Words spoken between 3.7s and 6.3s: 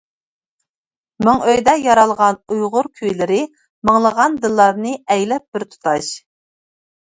مىڭلىغان دىللارنى ئەيلەپ بىر تۇتاش!